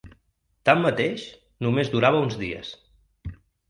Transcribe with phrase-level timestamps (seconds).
[0.69, 1.27] Tanmateix,
[1.69, 2.77] només durava uns dies.